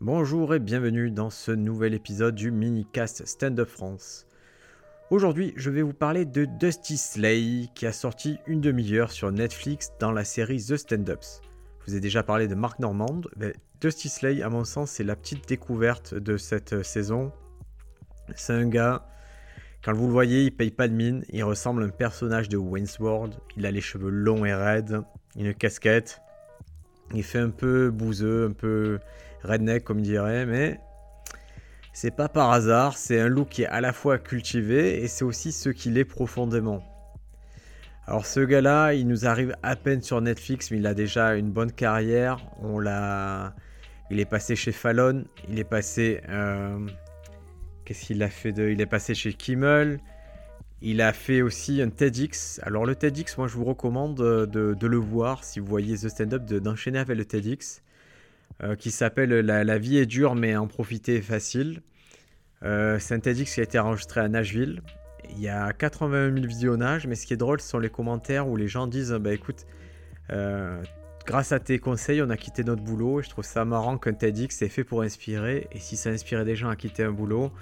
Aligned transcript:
Bonjour 0.00 0.54
et 0.54 0.60
bienvenue 0.60 1.10
dans 1.10 1.28
ce 1.28 1.50
nouvel 1.50 1.92
épisode 1.92 2.36
du 2.36 2.52
mini-cast 2.52 3.26
Stand 3.26 3.58
Up 3.58 3.68
France. 3.68 4.28
Aujourd'hui, 5.10 5.52
je 5.56 5.70
vais 5.70 5.82
vous 5.82 5.92
parler 5.92 6.24
de 6.24 6.44
Dusty 6.44 6.96
Slay 6.96 7.68
qui 7.74 7.84
a 7.84 7.90
sorti 7.92 8.38
une 8.46 8.60
demi-heure 8.60 9.10
sur 9.10 9.32
Netflix 9.32 9.90
dans 9.98 10.12
la 10.12 10.22
série 10.22 10.62
The 10.62 10.76
Stand-Ups. 10.76 11.40
Je 11.80 11.90
vous 11.90 11.96
ai 11.96 12.00
déjà 12.00 12.22
parlé 12.22 12.46
de 12.46 12.54
Mark 12.54 12.78
Normand. 12.78 13.22
mais 13.38 13.54
Dusty 13.80 14.08
Slay, 14.08 14.40
à 14.40 14.48
mon 14.48 14.62
sens, 14.62 14.92
c'est 14.92 15.02
la 15.02 15.16
petite 15.16 15.48
découverte 15.48 16.14
de 16.14 16.36
cette 16.36 16.84
saison. 16.84 17.32
C'est 18.36 18.52
un 18.52 18.68
gars, 18.68 19.04
quand 19.84 19.94
vous 19.94 20.06
le 20.06 20.12
voyez, 20.12 20.44
il 20.44 20.52
paye 20.52 20.70
pas 20.70 20.86
de 20.86 20.94
mine. 20.94 21.24
Il 21.30 21.42
ressemble 21.42 21.82
à 21.82 21.86
un 21.86 21.90
personnage 21.90 22.48
de 22.48 22.56
Wayne's 22.56 23.00
World. 23.00 23.34
Il 23.56 23.66
a 23.66 23.72
les 23.72 23.80
cheveux 23.80 24.10
longs 24.10 24.44
et 24.44 24.54
raides, 24.54 25.02
une 25.34 25.52
casquette. 25.54 26.20
Il 27.14 27.24
fait 27.24 27.40
un 27.40 27.50
peu 27.50 27.90
bouseux, 27.90 28.46
un 28.46 28.52
peu 28.52 29.00
redneck 29.42 29.84
comme 29.84 30.02
dirait, 30.02 30.46
mais 30.46 30.80
c'est 31.92 32.14
pas 32.14 32.28
par 32.28 32.52
hasard, 32.52 32.96
c'est 32.96 33.20
un 33.20 33.28
look 33.28 33.48
qui 33.48 33.62
est 33.62 33.66
à 33.66 33.80
la 33.80 33.92
fois 33.92 34.18
cultivé 34.18 35.02
et 35.02 35.08
c'est 35.08 35.24
aussi 35.24 35.52
ce 35.52 35.68
qu'il 35.68 35.98
est 35.98 36.04
profondément. 36.04 36.82
Alors 38.06 38.24
ce 38.24 38.40
gars-là, 38.40 38.94
il 38.94 39.06
nous 39.06 39.26
arrive 39.26 39.54
à 39.62 39.76
peine 39.76 40.00
sur 40.00 40.20
Netflix, 40.20 40.70
mais 40.70 40.78
il 40.78 40.86
a 40.86 40.94
déjà 40.94 41.34
une 41.34 41.50
bonne 41.50 41.72
carrière. 41.72 42.38
On 42.62 42.78
l'a, 42.78 43.54
il 44.10 44.18
est 44.18 44.24
passé 44.24 44.56
chez 44.56 44.72
Fallon, 44.72 45.24
il 45.48 45.58
est 45.58 45.64
passé, 45.64 46.22
euh, 46.28 46.78
qu'est-ce 47.84 48.06
qu'il 48.06 48.22
a 48.22 48.30
fait 48.30 48.52
de, 48.52 48.68
il 48.70 48.80
est 48.80 48.86
passé 48.86 49.14
chez 49.14 49.34
Kimmel. 49.34 50.00
Il 50.80 51.02
a 51.02 51.12
fait 51.12 51.42
aussi 51.42 51.82
un 51.82 51.90
TEDx. 51.90 52.60
Alors 52.62 52.86
le 52.86 52.94
TEDx, 52.94 53.36
moi 53.36 53.48
je 53.48 53.56
vous 53.56 53.64
recommande 53.64 54.14
de, 54.14 54.86
le 54.86 54.96
voir 54.96 55.42
si 55.42 55.58
vous 55.58 55.66
voyez 55.66 55.96
The 55.96 56.08
Stand 56.08 56.32
Up, 56.32 56.44
d'enchaîner 56.44 57.00
avec 57.00 57.18
le 57.18 57.24
TEDx. 57.24 57.82
Euh, 58.64 58.74
qui 58.74 58.90
s'appelle 58.90 59.30
la, 59.30 59.78
vie 59.78 59.98
est 59.98 60.06
dure 60.06 60.34
mais 60.34 60.56
en 60.56 60.66
profiter 60.66 61.16
est 61.16 61.22
facile. 61.22 61.80
Euh, 62.64 62.98
c'est 62.98 63.14
un 63.14 63.20
TEDx 63.20 63.54
qui 63.54 63.60
a 63.60 63.62
été 63.62 63.78
enregistré 63.78 64.20
à 64.20 64.28
Nashville. 64.28 64.82
Il 65.30 65.40
y 65.40 65.48
a 65.48 65.72
81 65.72 66.34
000 66.34 66.46
visionnages, 66.46 67.06
mais 67.06 67.14
ce 67.14 67.24
qui 67.24 67.34
est 67.34 67.36
drôle, 67.36 67.60
ce 67.60 67.68
sont 67.68 67.78
les 67.78 67.90
commentaires 67.90 68.48
où 68.48 68.56
les 68.56 68.66
gens 68.66 68.88
disent 68.88 69.12
Bah 69.12 69.32
écoute, 69.32 69.64
euh, 70.30 70.82
grâce 71.24 71.52
à 71.52 71.60
tes 71.60 71.78
conseils, 71.78 72.20
on 72.20 72.30
a 72.30 72.36
quitté 72.36 72.64
notre 72.64 72.82
boulot. 72.82 73.22
Je 73.22 73.28
trouve 73.28 73.44
ça 73.44 73.64
marrant 73.64 73.96
qu'un 73.96 74.12
TEDx 74.12 74.60
est 74.62 74.68
fait 74.68 74.82
pour 74.82 75.02
inspirer. 75.02 75.68
Et 75.70 75.78
si 75.78 75.96
ça 75.96 76.10
inspirait 76.10 76.44
des 76.44 76.56
gens 76.56 76.68
à 76.68 76.74
quitter 76.74 77.04
un 77.04 77.12
boulot, 77.12 77.52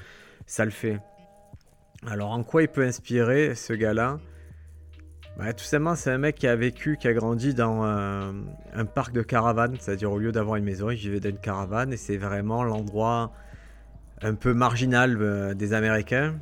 ça 0.47 0.65
le 0.65 0.71
fait. 0.71 0.99
Alors 2.07 2.31
en 2.31 2.43
quoi 2.43 2.63
il 2.63 2.69
peut 2.69 2.85
inspirer 2.85 3.55
ce 3.55 3.75
gars-là? 3.75 4.19
Bah, 5.37 5.53
tout 5.53 5.65
simplement, 5.65 5.95
c'est 5.97 6.11
un 6.11 6.19
mec 6.19 6.37
qui 6.37 6.47
a 6.47 6.57
vécu, 6.57 6.97
qui 6.97 7.09
a 7.09 7.13
grandi 7.13 7.53
dans 7.53 7.83
un, 7.83 8.33
parc 8.95 9.13
de 9.13 9.21
caravanes, 9.21 9.77
c'est-à-dire 9.79 10.11
au 10.11 10.19
lieu 10.19 10.33
d'avoir 10.33 10.57
une 10.57 10.65
maison, 10.65 10.89
il 10.89 10.97
vivait 10.97 11.21
dans 11.21 11.29
une 11.29 11.39
caravane 11.39 11.93
et 11.93 11.99
c'est 11.99 12.17
vraiment 12.17 12.65
l'endroit 12.65 13.33
un 14.23 14.35
peu 14.35 14.55
marginal 14.55 15.19
euh, 15.21 15.53
des 15.53 15.75
Américains. 15.75 16.37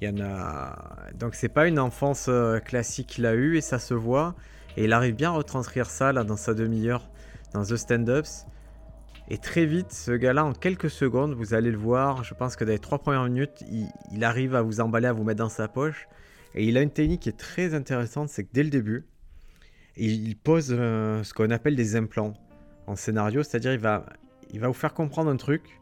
Il 0.00 0.08
y 0.08 0.12
en 0.12 0.24
a. 0.24 0.76
Donc, 1.18 1.34
c'est 1.34 1.48
pas 1.48 1.66
une 1.66 1.80
enfance 1.80 2.26
euh, 2.28 2.60
classique 2.60 3.08
qu'il 3.08 3.26
a 3.26 3.34
eue 3.34 3.56
et 3.56 3.60
ça 3.60 3.80
se 3.80 3.94
voit. 3.94 4.36
Et 4.76 4.84
il 4.84 4.92
arrive 4.92 5.16
bien 5.16 5.30
à 5.30 5.34
retranscrire 5.34 5.90
ça 5.90 6.12
là 6.12 6.22
dans 6.22 6.36
sa 6.36 6.54
demi-heure, 6.54 7.10
dans 7.52 7.64
The 7.64 7.76
Stand-Ups. 7.76 8.46
Et 9.28 9.38
très 9.38 9.66
vite, 9.66 9.92
ce 9.92 10.12
gars-là, 10.12 10.44
en 10.44 10.52
quelques 10.52 10.90
secondes, 10.90 11.34
vous 11.34 11.52
allez 11.52 11.72
le 11.72 11.78
voir. 11.78 12.22
Je 12.22 12.34
pense 12.34 12.54
que 12.54 12.64
dans 12.64 12.70
les 12.70 12.78
trois 12.78 13.00
premières 13.00 13.24
minutes, 13.24 13.64
il 14.12 14.24
arrive 14.24 14.54
à 14.54 14.62
vous 14.62 14.80
emballer, 14.80 15.08
à 15.08 15.12
vous 15.12 15.24
mettre 15.24 15.38
dans 15.40 15.48
sa 15.48 15.66
poche. 15.66 16.08
Et 16.54 16.64
il 16.64 16.76
a 16.76 16.82
une 16.82 16.90
technique 16.90 17.22
qui 17.22 17.28
est 17.28 17.38
très 17.38 17.74
intéressante, 17.74 18.28
c'est 18.28 18.44
que 18.44 18.50
dès 18.52 18.62
le 18.62 18.70
début, 18.70 19.06
il 19.96 20.36
pose 20.36 20.68
euh, 20.70 21.22
ce 21.22 21.34
qu'on 21.34 21.50
appelle 21.50 21.76
des 21.76 21.96
implants 21.96 22.32
en 22.86 22.96
scénario, 22.96 23.42
c'est-à-dire 23.42 23.72
il 23.72 23.78
va, 23.78 24.06
il 24.52 24.60
va 24.60 24.68
vous 24.68 24.74
faire 24.74 24.94
comprendre 24.94 25.30
un 25.30 25.36
truc 25.36 25.80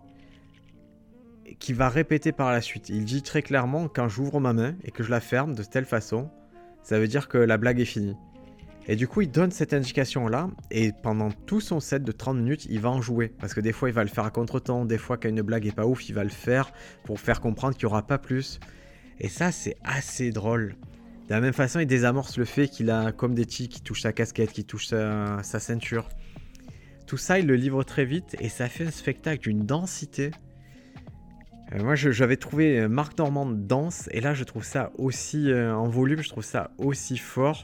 qui 1.58 1.72
va 1.72 1.89
répéter 1.89 2.33
par 2.33 2.52
la 2.52 2.61
suite. 2.61 2.89
Il 2.89 3.05
dit 3.05 3.22
très 3.22 3.42
clairement 3.42 3.89
quand 3.89 4.08
j'ouvre 4.08 4.41
ma 4.41 4.52
main 4.52 4.74
et 4.84 4.91
que 4.91 5.02
je 5.02 5.11
la 5.11 5.20
ferme 5.20 5.55
de 5.55 5.62
telle 5.62 5.86
façon, 5.86 6.30
ça 6.83 6.98
veut 6.98 7.08
dire 7.08 7.29
que 7.29 7.39
la 7.39 7.56
blague 7.56 7.80
est 7.80 7.86
finie. 7.86 8.17
Et 8.90 8.96
du 8.96 9.06
coup, 9.06 9.20
il 9.20 9.30
donne 9.30 9.50
cette 9.50 9.74
indication-là, 9.74 10.48
et 10.70 10.92
pendant 11.02 11.30
tout 11.30 11.61
son 11.61 11.79
set 11.79 12.02
de 12.02 12.11
30 12.11 12.39
minutes, 12.39 12.67
il 12.70 12.80
va 12.80 12.89
en 12.89 13.02
jouer. 13.02 13.35
Parce 13.39 13.52
que 13.52 13.61
des 13.61 13.73
fois, 13.73 13.90
il 13.90 13.95
va 13.95 14.02
le 14.02 14.08
faire 14.08 14.24
à 14.24 14.30
contre-temps, 14.30 14.86
des 14.86 14.96
fois, 14.96 15.18
quand 15.18 15.29
une 15.29 15.42
blague 15.42 15.67
est 15.67 15.77
pas 15.77 15.85
ouf, 15.85 16.08
il 16.08 16.14
va 16.14 16.24
le 16.24 16.30
faire 16.30 16.73
pour 17.05 17.20
faire 17.20 17.42
comprendre 17.42 17.77
qu'il 17.77 17.86
n'y 17.86 17.92
aura 17.92 18.06
pas 18.06 18.17
plus. 18.17 18.58
Et 19.20 19.29
ça, 19.29 19.52
c'est 19.52 19.77
assez 19.83 20.30
drôle. 20.30 20.77
De 21.29 21.34
la 21.34 21.40
même 21.40 21.52
façon, 21.52 21.80
il 21.80 21.86
désamorce 21.86 22.39
le 22.39 22.46
fait 22.46 22.68
qu'il 22.68 22.90
a 22.90 23.12
comme 23.12 23.34
des 23.34 23.45
tics 23.45 23.70
qui 23.70 23.83
touchent 23.83 24.02
sa 24.02 24.12
casquette, 24.12 24.52
qui 24.52 24.64
touchent 24.64 24.86
sa, 24.86 25.42
ceinture. 25.42 26.08
Tout 27.06 27.18
ça, 27.18 27.39
il 27.39 27.46
le 27.46 27.55
livre 27.55 27.83
très 27.84 28.05
vite 28.05 28.34
et 28.40 28.48
ça 28.48 28.68
fait 28.68 28.86
un 28.86 28.90
spectacle 28.90 29.42
d'une 29.42 29.67
densité. 29.67 30.30
Euh, 31.74 31.83
moi, 31.83 31.96
j'avais 31.96 32.36
trouvé 32.36 32.80
euh, 32.80 32.89
Marc 32.89 33.18
Normand 33.18 33.45
dense 33.45 34.08
et 34.12 34.23
là, 34.23 34.33
je 34.33 34.45
trouve 34.45 34.64
ça 34.64 34.90
aussi 34.96 35.50
euh, 35.50 35.74
en 35.74 35.89
volume, 35.89 36.23
je 36.23 36.30
trouve 36.30 36.45
ça 36.45 36.70
aussi 36.79 37.18
fort. 37.18 37.62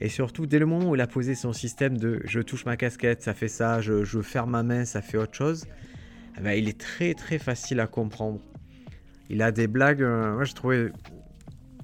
Et 0.00 0.08
surtout, 0.08 0.46
dès 0.46 0.58
le 0.58 0.66
moment 0.66 0.90
où 0.90 0.94
il 0.94 1.00
a 1.00 1.06
posé 1.06 1.36
son 1.36 1.52
système 1.52 1.96
de 1.96 2.20
je 2.24 2.40
touche 2.40 2.64
ma 2.64 2.76
casquette, 2.76 3.22
ça 3.22 3.34
fait 3.34 3.48
ça, 3.48 3.80
je, 3.80 4.22
ferme 4.22 4.50
ma 4.50 4.62
main, 4.64 4.84
ça 4.84 5.02
fait 5.02 5.18
autre 5.18 5.34
chose, 5.34 5.66
eh 6.36 6.40
ben, 6.40 6.52
il 6.52 6.68
est 6.68 6.78
très 6.78 7.14
très 7.14 7.38
facile 7.38 7.78
à 7.80 7.86
comprendre. 7.86 8.40
Il 9.30 9.42
a 9.42 9.52
des 9.52 9.66
blagues, 9.66 10.02
euh, 10.02 10.34
moi 10.34 10.44
je 10.44 10.54
trouvais 10.54 10.90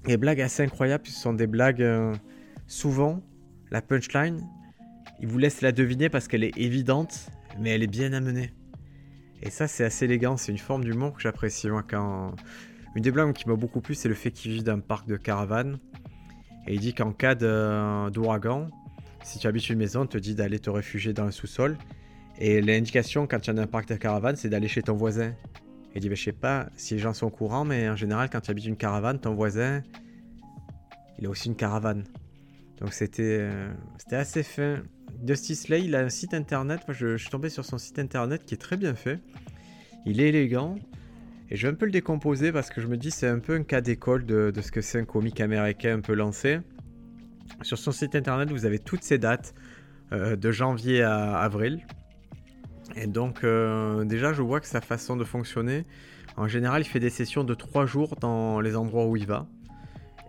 des 0.05 0.17
blagues 0.17 0.41
assez 0.41 0.63
incroyables. 0.63 1.07
Ce 1.07 1.21
sont 1.21 1.33
des 1.33 1.47
blagues, 1.47 1.83
euh, 1.83 2.15
souvent, 2.67 3.23
la 3.71 3.83
punchline, 3.83 4.41
il 5.21 5.29
vous 5.29 5.39
laisse 5.39 5.61
la 5.61 5.73
deviner 5.73 6.09
parce 6.09 6.29
qu'elle 6.29 6.45
est 6.45 6.57
évidente, 6.59 7.31
mais 7.59 7.71
elle 7.71 7.83
est 7.83 7.89
bien 7.89 8.13
amenée. 8.13 8.53
Et 9.43 9.51
ça, 9.51 9.69
c'est 9.69 9.85
assez 9.85 10.07
élégant. 10.07 10.37
C'est 10.37 10.53
une 10.53 10.59
forme 10.59 10.85
d'humour 10.85 11.15
que 11.15 11.23
j'apprécie. 11.23 11.69
Moi, 11.69 11.85
quand... 11.89 12.35
Une 12.95 13.03
des 13.03 13.11
blagues 13.11 13.33
qui 13.33 13.49
m'a 13.49 13.57
beaucoup 13.57 13.81
plu, 13.81 13.95
c'est 13.95 14.09
le 14.09 14.15
fait 14.15 14.31
qu'il 14.31 14.53
vit 14.53 14.63
dans 14.63 14.73
un 14.73 14.81
parc 14.81 15.07
de 15.07 15.17
caravane. 15.17 15.79
Et 16.67 16.75
il 16.75 16.81
dit 16.81 16.95
qu'en 16.95 17.13
cas 17.13 17.35
d'ouragan, 17.35 18.71
si 19.23 19.39
tu 19.39 19.47
habites 19.47 19.69
une 19.69 19.79
maison, 19.79 20.03
on 20.03 20.07
te 20.07 20.19
dit 20.19 20.35
d'aller 20.35 20.59
te 20.59 20.71
réfugier 20.71 21.13
dans 21.13 21.25
le 21.25 21.33
sous-sol. 21.33 21.77
Et 22.39 22.61
l'indication 22.63 23.27
quand 23.27 23.41
tu 23.41 23.51
as 23.51 23.55
un 23.55 23.67
parc 23.67 23.89
de 23.89 23.97
caravane, 23.97 24.37
c'est 24.37 24.49
d'aller 24.49 24.69
chez 24.69 24.83
ton 24.83 24.95
voisin. 24.95 25.35
Il 25.95 26.01
dit, 26.01 26.09
bah, 26.09 26.15
je 26.15 26.23
sais 26.25 26.33
pas 26.33 26.69
si 26.77 26.95
les 26.95 27.01
gens 27.01 27.15
sont 27.15 27.27
au 27.27 27.31
courant, 27.31 27.65
mais 27.65 27.89
en 27.89 27.97
général, 27.97 28.29
quand 28.31 28.41
tu 28.41 28.51
habites 28.51 28.67
une 28.67 28.77
caravane, 28.77 29.21
ton 29.21 29.35
voisin, 29.35 29.83
il 31.19 31.27
a 31.27 31.31
aussi 31.31 31.49
une 31.49 31.57
caravane. 31.57 32.05
Donc 32.81 32.93
c'était 32.93 33.39
euh, 33.41 33.73
assez 34.11 34.43
fin. 34.43 34.83
Dusty 35.23 35.55
Slay, 35.55 35.85
il 35.85 35.95
a 35.95 36.01
un 36.01 36.09
site 36.09 36.35
internet. 36.35 36.81
Moi, 36.89 36.95
je, 36.95 37.17
suis 37.17 37.31
tombé 37.31 37.49
sur 37.49 37.65
son 37.65 37.79
site 37.79 37.99
internet 37.99 38.45
qui 38.45 38.55
est 38.55 38.59
très 38.59 38.77
bien 38.77 38.95
fait. 38.95 39.21
Il 40.07 40.21
est 40.21 40.29
élégant. 40.29 40.77
Et 41.51 41.57
je 41.57 41.67
vais 41.67 41.73
un 41.73 41.77
peu 41.77 41.87
le 41.87 41.93
décomposer 41.93 42.53
parce 42.53 42.71
que 42.71 42.81
je 42.81 42.87
me 42.89 42.97
dis 42.97 43.11
c'est 43.11 43.29
un 43.29 43.39
peu 43.39 43.55
un 43.55 43.63
cas 43.63 43.81
d'école 43.81 44.27
de, 44.27 44.53
ce 44.61 44.73
que 44.73 44.81
c'est 44.81 44.99
un 44.99 45.05
comique 45.05 45.41
américain 45.41 45.95
un 45.97 46.01
peu 46.01 46.15
lancé. 46.15 46.59
Sur 47.63 47.79
son 47.79 47.93
site 47.93 48.17
internet, 48.17 48.51
vous 48.51 48.65
avez 48.65 48.79
toutes 48.79 49.05
ces 49.05 49.19
dates 49.19 49.55
euh, 50.13 50.37
de 50.37 50.51
janvier 50.51 51.03
à 51.03 51.39
avril. 51.39 51.87
Et 52.97 53.07
donc, 53.07 53.45
euh, 53.45 54.05
déjà, 54.05 54.33
je 54.33 54.43
vois 54.43 54.61
que 54.61 54.67
sa 54.67 54.81
façon 54.81 55.17
de 55.17 55.25
fonctionner, 55.25 55.85
en 56.37 56.49
général, 56.49 56.83
il 56.83 56.85
fait 56.85 57.01
des 57.01 57.11
sessions 57.11 57.45
de 57.45 57.55
3 57.55 57.87
jours 57.87 58.17
dans 58.17 58.61
les 58.61 58.77
endroits 58.77 59.07
où 59.07 59.17
il 59.17 59.27
va. 59.27 59.47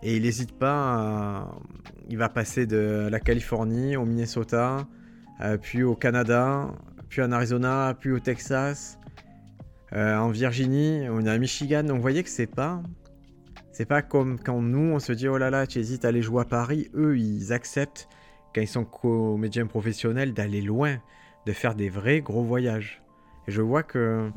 Et 0.02 0.16
il 0.16 0.22
n'hésite 0.22 0.52
pas. 0.52 1.56
Il 2.08 2.18
va 2.18 2.28
passer 2.28 2.66
de 2.66 3.08
la 3.10 3.20
Californie 3.20 3.96
au 3.96 4.04
Minnesota, 4.04 4.86
euh, 5.40 5.56
puis 5.56 5.82
au 5.82 5.94
Canada, 5.94 6.68
puis 7.08 7.22
en 7.22 7.32
Arizona, 7.32 7.96
puis 7.98 8.10
au 8.10 8.20
Texas, 8.20 8.98
euh, 9.92 10.16
en 10.16 10.30
Virginie, 10.30 11.08
on 11.10 11.24
est 11.24 11.30
à 11.30 11.38
Michigan. 11.38 11.82
Donc, 11.82 11.96
vous 11.96 12.02
voyez 12.02 12.22
que 12.22 12.30
c'est 12.30 12.46
pas. 12.46 12.82
C'est 13.72 13.86
pas 13.86 14.02
comme 14.02 14.38
quand 14.38 14.60
nous, 14.62 14.94
on 14.94 14.98
se 14.98 15.12
dit, 15.12 15.28
oh 15.28 15.38
là 15.38 15.50
là, 15.50 15.66
tu 15.66 15.78
hésites 15.78 16.04
à 16.04 16.08
aller 16.08 16.22
jouer 16.22 16.42
à 16.42 16.44
Paris. 16.44 16.88
Eux, 16.94 17.18
ils 17.18 17.52
acceptent, 17.52 18.08
quand 18.54 18.62
ils 18.62 18.68
sont 18.68 18.84
comédiens 18.84 19.66
professionnels, 19.66 20.32
d'aller 20.32 20.62
loin 20.62 20.98
de 21.46 21.52
faire 21.52 21.74
des 21.74 21.88
vrais 21.88 22.20
gros 22.20 22.42
voyages. 22.42 23.02
Et 23.46 23.52
je 23.52 23.62
vois 23.62 23.84
que, 23.84 24.30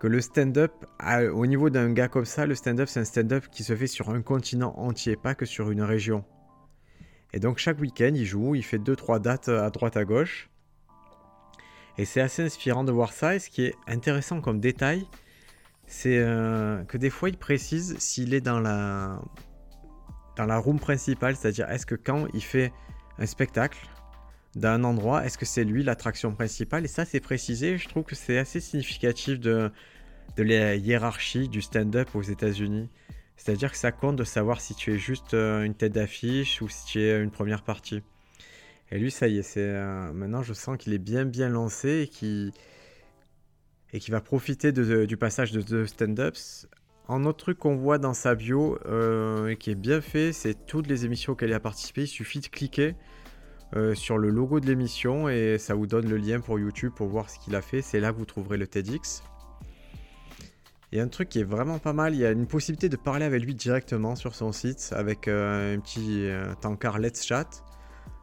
que 0.00 0.06
le 0.06 0.20
stand-up, 0.20 0.72
au 1.34 1.46
niveau 1.46 1.68
d'un 1.68 1.92
gars 1.92 2.08
comme 2.08 2.24
ça, 2.24 2.46
le 2.46 2.54
stand-up, 2.54 2.88
c'est 2.88 3.00
un 3.00 3.04
stand-up 3.04 3.46
qui 3.50 3.64
se 3.64 3.74
fait 3.74 3.88
sur 3.88 4.10
un 4.10 4.22
continent 4.22 4.72
entier, 4.78 5.16
pas 5.16 5.34
que 5.34 5.44
sur 5.44 5.70
une 5.70 5.82
région. 5.82 6.24
Et 7.32 7.40
donc 7.40 7.58
chaque 7.58 7.80
week-end, 7.80 8.12
il 8.14 8.24
joue, 8.24 8.54
il 8.54 8.62
fait 8.62 8.78
2-3 8.78 9.20
dates 9.20 9.48
à 9.48 9.68
droite 9.70 9.96
à 9.96 10.04
gauche. 10.04 10.48
Et 11.98 12.04
c'est 12.04 12.20
assez 12.20 12.42
inspirant 12.42 12.84
de 12.84 12.92
voir 12.92 13.12
ça. 13.12 13.34
Et 13.34 13.40
ce 13.40 13.50
qui 13.50 13.64
est 13.64 13.74
intéressant 13.88 14.40
comme 14.40 14.60
détail, 14.60 15.06
c'est 15.86 16.18
euh, 16.18 16.84
que 16.84 16.96
des 16.96 17.10
fois, 17.10 17.28
il 17.28 17.36
précise 17.36 17.98
s'il 17.98 18.32
est 18.34 18.40
dans 18.40 18.60
la, 18.60 19.20
dans 20.36 20.46
la 20.46 20.58
room 20.58 20.78
principale, 20.78 21.34
c'est-à-dire 21.34 21.68
est-ce 21.68 21.86
que 21.86 21.96
quand 21.96 22.28
il 22.32 22.42
fait 22.42 22.72
un 23.18 23.26
spectacle, 23.26 23.78
d'un 24.58 24.84
endroit, 24.84 25.24
est-ce 25.24 25.38
que 25.38 25.46
c'est 25.46 25.64
lui 25.64 25.82
l'attraction 25.82 26.34
principale? 26.34 26.84
Et 26.84 26.88
ça, 26.88 27.04
c'est 27.04 27.20
précisé. 27.20 27.78
Je 27.78 27.88
trouve 27.88 28.04
que 28.04 28.14
c'est 28.14 28.38
assez 28.38 28.60
significatif 28.60 29.40
de, 29.40 29.70
de 30.36 30.42
la 30.42 30.74
hiérarchie 30.76 31.48
du 31.48 31.62
stand-up 31.62 32.08
aux 32.14 32.22
États-Unis. 32.22 32.90
C'est-à-dire 33.36 33.70
que 33.70 33.78
ça 33.78 33.92
compte 33.92 34.16
de 34.16 34.24
savoir 34.24 34.60
si 34.60 34.74
tu 34.74 34.92
es 34.92 34.98
juste 34.98 35.32
euh, 35.34 35.62
une 35.62 35.74
tête 35.74 35.92
d'affiche 35.92 36.60
ou 36.60 36.68
si 36.68 36.84
tu 36.86 37.00
es 37.00 37.22
une 37.22 37.30
première 37.30 37.62
partie. 37.62 38.02
Et 38.90 38.98
lui, 38.98 39.10
ça 39.10 39.28
y 39.28 39.38
est, 39.38 39.42
c'est 39.42 39.60
euh, 39.60 40.12
maintenant 40.12 40.42
je 40.42 40.52
sens 40.54 40.76
qu'il 40.76 40.92
est 40.92 40.98
bien 40.98 41.24
bien 41.24 41.48
lancé 41.48 42.00
et 42.02 42.08
qu'il 42.08 42.52
et 43.92 44.00
qui 44.00 44.10
va 44.10 44.20
profiter 44.20 44.72
du 44.72 45.16
passage 45.16 45.52
de 45.52 45.62
The 45.62 45.86
Stand-Ups. 45.86 46.68
Un 47.08 47.24
autre 47.24 47.38
truc 47.38 47.58
qu'on 47.58 47.76
voit 47.76 47.98
dans 47.98 48.12
sa 48.12 48.34
bio 48.34 48.78
et 49.48 49.56
qui 49.56 49.70
est 49.70 49.74
bien 49.74 50.02
fait, 50.02 50.32
c'est 50.32 50.66
toutes 50.66 50.86
les 50.88 51.06
émissions 51.06 51.32
auxquelles 51.32 51.50
il 51.50 51.54
a 51.54 51.60
participé. 51.60 52.02
Il 52.02 52.06
suffit 52.06 52.40
de 52.40 52.48
cliquer 52.48 52.96
sur 53.94 54.18
le 54.18 54.30
logo 54.30 54.60
de 54.60 54.66
l'émission 54.66 55.28
et 55.28 55.58
ça 55.58 55.74
vous 55.74 55.86
donne 55.86 56.08
le 56.08 56.16
lien 56.16 56.40
pour 56.40 56.58
YouTube 56.58 56.92
pour 56.94 57.08
voir 57.08 57.28
ce 57.30 57.38
qu'il 57.38 57.54
a 57.54 57.62
fait. 57.62 57.82
C'est 57.82 58.00
là 58.00 58.12
que 58.12 58.18
vous 58.18 58.24
trouverez 58.24 58.56
le 58.56 58.66
TEDx. 58.66 59.22
A 60.96 61.02
un 61.02 61.08
truc 61.08 61.28
qui 61.28 61.40
est 61.40 61.44
vraiment 61.44 61.78
pas 61.78 61.92
mal, 61.92 62.14
il 62.14 62.20
y 62.20 62.24
a 62.24 62.30
une 62.30 62.46
possibilité 62.46 62.88
de 62.88 62.96
parler 62.96 63.26
avec 63.26 63.42
lui 63.42 63.54
directement 63.54 64.16
sur 64.16 64.34
son 64.34 64.52
site 64.52 64.94
avec 64.96 65.28
euh, 65.28 65.76
un 65.76 65.80
petit 65.80 66.26
euh, 66.26 66.54
tankard 66.60 66.98
Let's 66.98 67.26
Chat. 67.26 67.62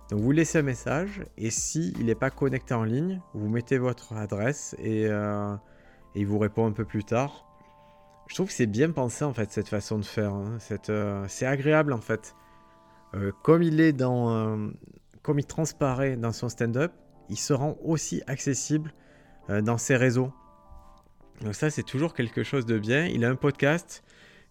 Donc 0.10 0.22
vous 0.22 0.32
laissez 0.32 0.60
un 0.60 0.64
message 0.64 1.24
et 1.38 1.50
il 1.76 2.06
n'est 2.06 2.16
pas 2.16 2.32
connecté 2.32 2.74
en 2.74 2.84
ligne, 2.84 3.22
vous 3.34 3.50
mettez 3.50 3.78
votre 3.78 4.14
adresse 4.14 4.76
euh, 4.84 5.56
et, 6.16 6.20
il 6.20 6.26
vous 6.26 6.40
répond 6.40 6.66
un 6.66 6.72
peu 6.72 6.86
plus 6.86 7.04
tard. 7.04 7.46
Je 8.28 8.34
trouve 8.34 8.48
que 8.48 8.54
c'est 8.54 8.66
bien 8.66 8.90
pensé 8.90 9.24
en 9.24 9.34
fait 9.34 9.52
cette 9.52 9.70
façon 9.70 10.00
de 10.00 10.06
faire. 10.06 10.34
Hein. 10.34 10.58
c'est 11.28 11.46
agréable 11.46 11.94
en 11.94 12.02
fait. 12.02 12.36
comme 13.44 13.62
il 13.62 13.80
est 13.80 13.94
dans, 13.94 14.72
comme 15.26 15.40
il 15.40 15.46
transparaît 15.46 16.18
dans 16.18 16.32
son 16.32 16.50
stand-up, 16.50 16.92
il 17.30 17.38
se 17.38 17.52
rend 17.52 17.76
aussi 17.84 18.22
accessible 18.28 18.94
dans 19.50 19.80
ses 19.80 19.96
réseaux. 19.96 20.32
Donc 21.42 21.56
ça, 21.56 21.72
c'est 21.72 21.84
toujours 21.84 22.14
quelque 22.14 22.44
chose 22.44 22.68
de 22.68 22.78
bien. 22.78 23.06
Il 23.06 23.26
a 23.26 23.30
un 23.30 23.36
podcast 23.36 24.04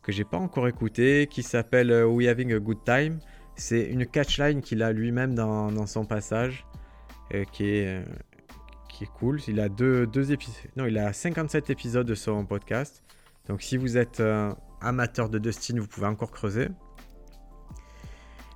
que 0.02 0.12
j'ai 0.12 0.24
pas 0.24 0.36
encore 0.36 0.68
écouté 0.68 1.28
qui 1.30 1.42
s'appelle 1.42 1.90
euh, 1.90 2.06
We 2.06 2.28
Having 2.28 2.52
a 2.52 2.58
Good 2.58 2.84
Time. 2.84 3.18
C'est 3.56 3.84
une 3.84 4.04
catchline 4.04 4.60
qu'il 4.60 4.82
a 4.82 4.92
lui-même 4.92 5.34
dans, 5.34 5.86
son 5.86 6.04
passage 6.04 6.66
euh, 7.32 7.44
qui, 7.52 7.64
est, 7.64 7.86
euh, 7.86 8.04
qui 8.88 9.04
est 9.04 9.12
cool. 9.18 9.40
Il 9.48 9.60
a 9.60 9.68
deux, 9.68 10.06
deux 10.06 10.32
épisodes. 10.32 10.70
Non, 10.76 10.86
il 10.86 10.98
a 10.98 11.12
57 11.12 11.70
épisodes 11.70 12.06
de 12.06 12.14
son 12.14 12.44
podcast. 12.44 13.02
Donc 13.48 13.62
si 13.62 13.76
vous 13.76 13.96
êtes 13.96 14.22
amateur 14.80 15.28
de 15.28 15.38
Dustin, 15.38 15.78
vous 15.78 15.86
pouvez 15.86 16.06
encore 16.06 16.30
creuser. 16.30 16.68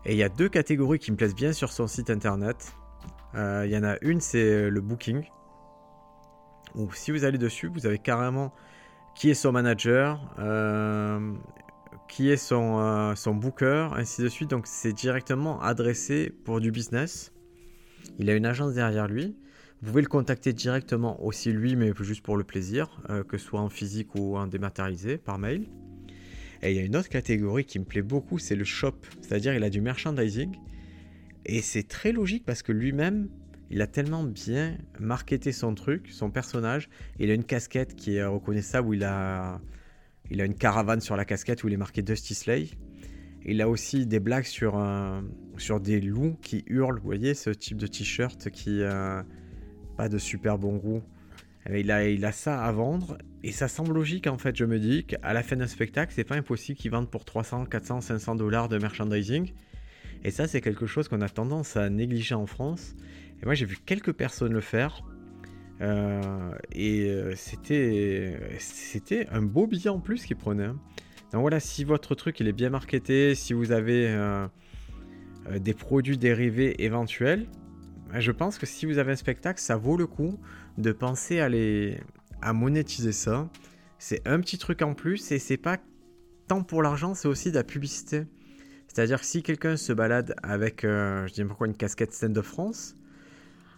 Et 0.05 0.12
il 0.12 0.19
y 0.19 0.23
a 0.23 0.29
deux 0.29 0.49
catégories 0.49 0.99
qui 0.99 1.11
me 1.12 1.17
plaisent 1.17 1.35
bien 1.35 1.53
sur 1.53 1.73
son 1.73 1.87
site 1.87 2.11
internet. 2.11 2.75
Il 3.35 3.71
y 3.71 3.77
en 3.77 3.85
a 3.85 3.97
une, 4.03 4.21
c'est 4.21 4.71
le 4.71 4.81
booking 4.81 5.25
ou 6.75 6.93
si 6.93 7.11
vous 7.11 7.25
allez 7.25 7.39
dessus, 7.39 7.69
vous 7.69 7.87
avez 7.87 7.99
carrément 7.99 8.53
qui 9.15 9.31
est 9.31 9.35
son 9.35 9.53
manager, 9.53 10.21
euh, 10.39 11.33
qui 12.09 12.31
est 12.31 12.37
son, 12.37 12.79
euh, 12.79 13.15
son 13.17 13.35
booker, 13.35 13.91
ainsi 13.97 14.23
de 14.23 14.29
suite. 14.29 14.50
Donc 14.50 14.67
c'est 14.67 14.93
directement 14.93 15.61
adressé 15.61 16.33
pour 16.45 16.61
du 16.61 16.71
business. 16.71 17.33
Il 18.19 18.31
a 18.31 18.35
une 18.35 18.47
agence 18.47 18.75
derrière 18.75 19.09
lui. 19.09 19.37
Vous 19.81 19.89
pouvez 19.91 20.03
le 20.03 20.09
contacter 20.09 20.53
directement 20.53 21.23
aussi 21.25 21.53
lui, 21.53 21.77
mais 21.77 21.93
juste 22.00 22.23
pour 22.23 22.37
le 22.37 22.45
plaisir, 22.45 23.00
euh, 23.11 23.23
que 23.23 23.39
ce 23.39 23.47
soit 23.47 23.61
en 23.61 23.69
physique 23.69 24.15
ou 24.15 24.37
en 24.37 24.47
dématérialisé 24.47 25.19
par 25.19 25.39
mail. 25.39 25.69
Et 26.62 26.72
il 26.72 26.76
y 26.76 26.81
a 26.81 26.82
une 26.82 26.96
autre 26.96 27.08
catégorie 27.08 27.64
qui 27.64 27.78
me 27.78 27.84
plaît 27.84 28.02
beaucoup, 28.02 28.38
c'est 28.38 28.56
le 28.56 28.64
shop. 28.64 28.96
C'est-à-dire 29.20 29.55
il 29.55 29.62
a 29.62 29.70
du 29.70 29.81
merchandising. 29.81 30.56
Et 31.46 31.62
c'est 31.62 31.87
très 31.87 32.12
logique 32.12 32.44
parce 32.44 32.62
que 32.62 32.72
lui-même, 32.72 33.28
il 33.70 33.81
a 33.82 33.87
tellement 33.87 34.25
bien 34.25 34.76
marketé 34.99 35.52
son 35.52 35.75
truc, 35.75 36.08
son 36.10 36.31
personnage. 36.31 36.88
Il 37.19 37.31
a 37.31 37.34
une 37.34 37.44
casquette 37.44 37.94
qui 37.94 38.16
est 38.16 38.25
reconnaissable 38.25 38.88
où 38.88 38.94
il 38.94 39.05
a, 39.05 39.60
il 40.31 40.40
a 40.40 40.44
une 40.44 40.55
caravane 40.55 41.00
sur 41.00 41.16
la 41.16 41.25
casquette 41.25 41.64
où 41.64 41.69
il 41.69 41.75
est 41.75 41.78
marqué 41.78 42.02
Dusty 42.02 42.34
Slay. 42.34 42.69
Il 43.44 43.62
a 43.62 43.69
aussi 43.69 44.06
des 44.06 44.20
blagues 44.20 44.44
sur, 44.44 44.82
sur 45.56 45.81
des 45.81 46.00
loups 46.00 46.37
qui 46.43 46.64
hurlent. 46.66 46.99
Vous 46.99 47.04
voyez 47.04 47.34
ce 47.34 47.50
type 47.50 47.78
de 47.78 47.87
t-shirt 47.87 48.50
qui 48.50 48.82
a 48.82 49.25
pas 49.96 50.08
de 50.08 50.19
super 50.19 50.58
bon 50.58 50.76
goût. 50.76 51.02
Eh 51.70 51.81
il 51.81 51.91
a, 51.91 52.09
il 52.09 52.25
a 52.25 52.32
ça 52.32 52.62
à 52.62 52.73
vendre 52.73 53.19
et 53.43 53.53
ça 53.53 53.69
semble 53.69 53.94
logique 53.94 54.26
en 54.26 54.38
fait. 54.38 54.56
Je 54.56 54.65
me 54.65 54.79
dis 54.79 55.05
qu'à 55.05 55.32
la 55.32 55.43
fin 55.43 55.56
d'un 55.56 55.67
spectacle, 55.67 56.12
c'est 56.15 56.25
pas 56.25 56.37
impossible 56.37 56.79
qu'il 56.79 56.91
vende 56.91 57.11
pour 57.11 57.25
300, 57.25 57.67
400, 57.67 58.00
500 58.00 58.35
dollars 58.37 58.69
de 58.69 58.79
merchandising. 58.79 59.53
Et 60.25 60.31
ça, 60.31 60.49
c'est 60.49 60.61
quelque 60.61 60.87
chose 60.87 61.09
qu'on 61.09 61.20
a 61.20 61.29
tendance 61.29 61.76
à 61.76 61.91
négliger 61.91 62.35
en 62.35 62.47
France. 62.47 62.94
Et 63.43 63.44
moi, 63.44 63.55
j'ai 63.55 63.67
vu 63.67 63.76
quelques 63.85 64.12
personnes 64.12 64.53
le 64.53 64.61
faire. 64.61 65.03
Euh, 65.81 66.53
et 66.73 67.05
euh, 67.05 67.35
c'était, 67.37 68.37
c'était 68.59 69.29
un 69.31 69.43
beau 69.43 69.67
billet 69.67 69.91
en 69.91 70.00
plus 70.00 70.25
qu'ils 70.25 70.37
prenaient. 70.37 70.64
Hein. 70.64 70.81
Donc 71.32 71.43
voilà, 71.43 71.61
si 71.61 71.85
votre 71.85 72.14
truc 72.14 72.41
il 72.41 72.49
est 72.49 72.53
bien 72.53 72.71
marketé, 72.71 73.35
si 73.35 73.53
vous 73.53 73.71
avez 73.71 74.09
euh, 74.09 74.49
des 75.61 75.75
produits 75.75 76.19
dérivés 76.19 76.82
éventuels, 76.82 77.47
je 78.14 78.32
pense 78.32 78.58
que 78.58 78.66
si 78.66 78.87
vous 78.87 78.99
avez 78.99 79.12
un 79.12 79.16
spectacle, 79.16 79.60
ça 79.60 79.76
vaut 79.76 79.96
le 79.96 80.06
coup 80.06 80.38
de 80.78 80.93
penser 80.93 81.40
à, 81.40 81.49
les, 81.49 82.00
à 82.40 82.52
monétiser 82.52 83.12
ça. 83.12 83.49
C'est 83.99 84.26
un 84.26 84.40
petit 84.40 84.58
truc 84.58 84.82
en 84.82 84.94
plus 84.94 85.32
et 85.32 85.38
c'est 85.38 85.56
pas 85.56 85.78
tant 86.46 86.62
pour 86.62 86.82
l'argent, 86.82 87.14
c'est 87.14 87.28
aussi 87.28 87.50
de 87.50 87.56
la 87.56 87.64
publicité. 87.64 88.25
C'est-à-dire 88.87 89.20
que 89.20 89.26
si 89.26 89.43
quelqu'un 89.43 89.76
se 89.76 89.93
balade 89.93 90.34
avec, 90.43 90.82
je 90.82 91.32
dis 91.32 91.44
pourquoi, 91.44 91.66
une 91.66 91.76
casquette 91.76 92.12
Stand 92.12 92.32
de 92.32 92.40
France, 92.40 92.96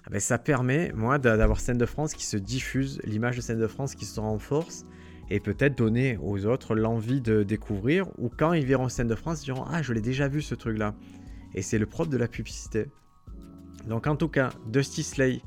ah 0.06 0.10
ben, 0.10 0.20
ça 0.20 0.38
permet, 0.38 0.92
moi, 0.94 1.18
d'avoir 1.18 1.60
Scène 1.60 1.78
de 1.78 1.86
France 1.86 2.14
qui 2.14 2.24
se 2.24 2.36
diffuse, 2.36 3.00
l'image 3.04 3.36
de 3.36 3.42
Scène 3.42 3.58
de 3.58 3.66
France 3.66 3.94
qui 3.94 4.06
se 4.06 4.18
renforce, 4.18 4.86
et 5.28 5.40
peut-être 5.40 5.76
donner 5.76 6.18
aux 6.22 6.46
autres 6.46 6.74
l'envie 6.74 7.20
de 7.20 7.42
découvrir, 7.42 8.08
ou 8.18 8.30
quand 8.30 8.52
ils 8.52 8.64
verront 8.64 8.88
Scène 8.88 9.08
de 9.08 9.14
France, 9.14 9.42
ils 9.42 9.46
diront 9.46 9.64
Ah, 9.68 9.82
je 9.82 9.92
l'ai 9.92 10.00
déjà 10.00 10.26
vu 10.28 10.42
ce 10.42 10.54
truc-là. 10.54 10.94
Et 11.54 11.62
c'est 11.62 11.78
le 11.78 11.86
propre 11.86 12.10
de 12.10 12.16
la 12.16 12.28
publicité. 12.28 12.86
Donc, 13.86 14.06
en 14.06 14.16
tout 14.16 14.28
cas, 14.28 14.50
Dusty 14.66 15.02
Slay, 15.02 15.40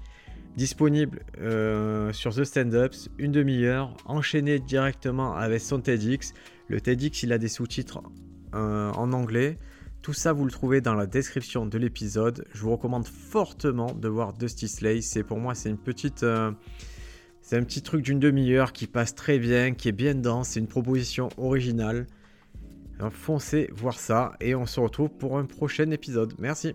disponible 0.56 1.22
euh, 1.40 2.14
sur 2.14 2.34
The 2.34 2.44
Stand-Ups, 2.44 3.10
une 3.18 3.32
demi-heure, 3.32 3.96
enchaîné 4.06 4.60
directement 4.60 5.36
avec 5.36 5.62
son 5.62 5.80
TEDx. 5.80 6.34
Le 6.68 6.80
TEDx, 6.80 7.24
il 7.24 7.34
a 7.34 7.38
des 7.38 7.48
sous-titres 7.48 8.02
euh, 8.54 8.92
en 8.92 9.14
anglais. 9.14 9.58
Tout 10.02 10.14
ça, 10.14 10.34
vous 10.34 10.46
le 10.46 10.52
trouvez 10.52 10.82
dans 10.82 10.96
la 10.96 11.06
description 11.06 11.66
de 11.66 11.78
l'épisode. 11.78 12.46
Je 12.54 12.62
vous 12.62 12.72
recommande 12.72 13.08
fortement 13.08 13.94
de 13.94 14.08
voir 14.08 14.34
Dusty 14.34 14.68
Slay. 14.68 15.02
C'est 15.02 15.24
pour 15.24 15.40
moi, 15.40 15.56
c'est 15.56 15.70
une 15.70 15.78
petite. 15.78 16.24
Euh, 16.24 16.52
c'est 17.42 17.58
un 17.58 17.64
petit 17.64 17.82
truc 17.82 18.04
d'une 18.04 18.20
demi-heure 18.20 18.72
qui 18.72 18.88
passe 18.88 19.16
très 19.16 19.38
bien, 19.38 19.74
qui 19.74 19.90
est 19.90 19.94
bien 19.94 20.16
dense. 20.16 20.50
C'est 20.50 20.60
une 20.60 20.68
proposition 20.68 21.30
originale. 21.38 22.08
foncez 23.12 23.70
voir 23.74 24.00
ça 24.00 24.34
et 24.40 24.56
on 24.56 24.66
se 24.66 24.80
retrouve 24.80 25.10
pour 25.10 25.38
un 25.38 25.46
prochain 25.46 25.92
épisode. 25.92 26.34
Merci. 26.40 26.74